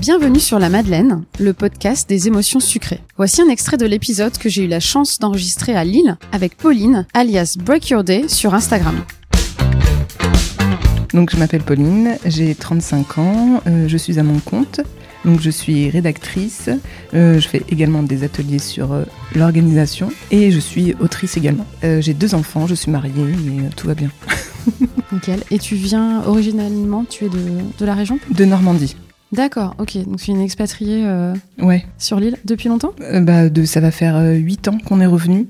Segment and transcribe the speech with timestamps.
[0.00, 3.00] Bienvenue sur La Madeleine, le podcast des émotions sucrées.
[3.18, 7.06] Voici un extrait de l'épisode que j'ai eu la chance d'enregistrer à Lille avec Pauline,
[7.12, 9.04] alias Break Your Day, sur Instagram.
[11.12, 14.80] Donc je m'appelle Pauline, j'ai 35 ans, euh, je suis à mon compte.
[15.28, 16.70] Donc je suis rédactrice,
[17.12, 19.04] euh, je fais également des ateliers sur euh,
[19.34, 21.66] l'organisation et je suis autrice également.
[21.84, 24.08] Euh, j'ai deux enfants, je suis mariée et tout va bien.
[25.12, 25.40] Nickel.
[25.50, 27.38] Et tu viens originalement, tu es de,
[27.78, 28.18] de la région?
[28.30, 28.96] De Normandie.
[29.30, 29.98] D'accord, ok.
[30.06, 31.06] Donc tu es une expatriée
[31.60, 31.84] Ouais.
[31.98, 32.92] sur l'île depuis longtemps?
[33.20, 35.46] Bah, de, ça va faire euh, 8 ans qu'on est revenu.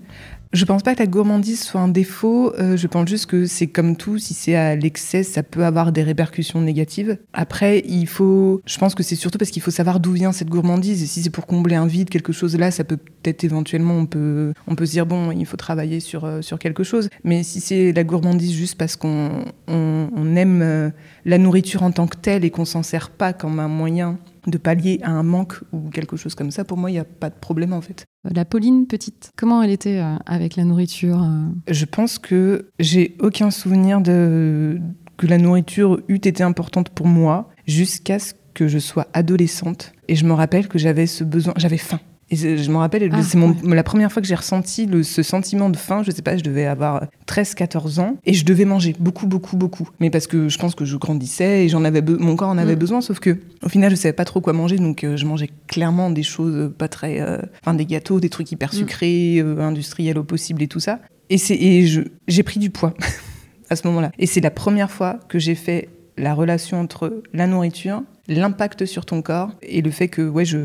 [0.53, 2.55] Je pense pas que la gourmandise soit un défaut.
[2.59, 4.19] euh, je pense juste que c'est comme tout.
[4.19, 7.19] Si c'est à l'excès, ça peut avoir des répercussions négatives.
[7.35, 8.63] Après, il faut.
[8.65, 11.03] Je pense que c'est surtout parce qu'il faut savoir d'où vient cette gourmandise.
[11.03, 14.07] Et si c'est pour combler un vide, quelque chose là, ça peut peut-être éventuellement, on
[14.07, 17.11] peut, on peut se dire bon, il faut travailler sur euh, sur quelque chose.
[17.25, 20.91] Mais si c'est la gourmandise juste parce qu'on on, aime euh,
[21.25, 24.19] la nourriture en tant que telle et qu'on s'en sert pas comme un moyen
[24.49, 27.05] de pallier à un manque ou quelque chose comme ça, pour moi, il n'y a
[27.05, 28.05] pas de problème en fait.
[28.27, 31.47] Euh, La Pauline petite, comment elle était euh, avec la nourriture euh?
[31.69, 34.81] Je pense que j'ai aucun souvenir de
[35.17, 39.93] que la nourriture eût été importante pour moi jusqu'à ce que je sois adolescente.
[40.07, 42.01] Et je me rappelle que j'avais ce besoin, j'avais faim.
[42.31, 45.71] Et je me rappelle, Ah, c'est la première fois que j'ai ressenti le- ce sentiment
[45.71, 46.03] de faim.
[46.05, 49.89] Je sais pas, je devais avoir 13-14 ans et je devais manger beaucoup, beaucoup, beaucoup.
[49.99, 52.77] Mais parce que je pense que je grandissais et j'en avais mon corps en avait
[52.77, 52.79] Mm.
[52.81, 53.01] besoin.
[53.01, 56.11] Sauf que au final, je savais pas trop quoi manger, donc euh, je mangeais clairement
[56.11, 58.77] des choses pas très, euh, enfin des gâteaux, des trucs hyper Mm.
[58.77, 61.01] sucrés, euh, industriels au possible et tout ça.
[61.31, 61.87] Et c'est et
[62.27, 62.95] j'ai pris du poids
[63.71, 64.11] à ce moment-là.
[64.19, 65.89] Et c'est la première fois que j'ai fait
[66.19, 70.59] la relation entre la nourriture, l'impact sur ton corps et le fait que ouais je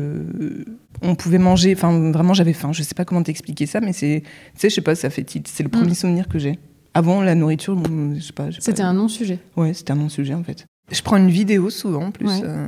[1.02, 4.22] on pouvait manger enfin vraiment j'avais faim je sais pas comment t'expliquer ça mais c'est
[4.54, 5.94] tu sais je sais pas ça fait tilt c'est le premier Mm.
[5.94, 6.58] souvenir que j'ai
[6.94, 9.38] avant la nourriture bon, je sais pas C'était un non-sujet.
[9.56, 12.40] ouais c'était un non sujet en fait je prends une vidéo souvent en plus Ouais.
[12.44, 12.66] euh,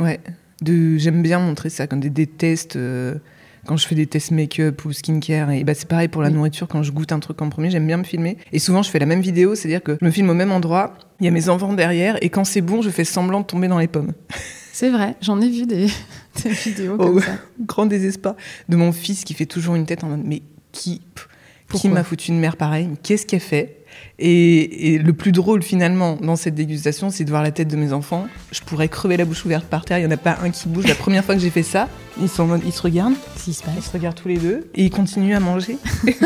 [0.00, 0.20] ouais
[0.62, 3.14] de j'aime bien montrer ça comme des, des tests euh,
[3.66, 6.34] quand je fais des tests make-up ou skincare et bah c'est pareil pour la Oui.
[6.34, 8.90] nourriture quand je goûte un truc en premier j'aime bien me filmer et souvent je
[8.90, 11.24] fais la même vidéo c'est à dire que je me filme au même endroit il
[11.24, 13.78] y a mes enfants derrière et quand c'est bon je fais semblant de tomber dans
[13.78, 14.12] les pommes
[14.72, 15.86] C'est vrai, j'en ai vu des,
[16.44, 17.20] des vidéos comme Oh.
[17.20, 17.32] ça.
[17.60, 18.34] grand désespoir
[18.68, 21.00] de mon fils qui fait toujours une tête en mode mais qui
[21.74, 23.84] qui m'a foutu une mère pareille qu'est-ce qu'elle fait?
[24.18, 27.76] Et, et le plus drôle finalement dans cette dégustation c'est de voir la tête de
[27.76, 28.26] mes enfants.
[28.52, 30.68] Je pourrais crever la bouche ouverte par terre il y en a pas un qui
[30.68, 30.86] bouge.
[30.86, 31.88] La première fois que j'ai fait ça
[32.20, 33.16] ils sont en mode ils se regardent.
[33.36, 35.78] Si se ils se regardent tous les deux et ils continuent à manger.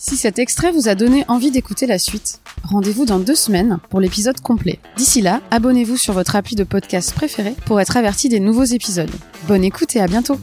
[0.00, 4.00] Si cet extrait vous a donné envie d'écouter la suite, rendez-vous dans deux semaines pour
[4.00, 4.78] l'épisode complet.
[4.96, 9.10] D'ici là, abonnez-vous sur votre appli de podcast préféré pour être averti des nouveaux épisodes.
[9.48, 10.38] Bonne écoute et à bientôt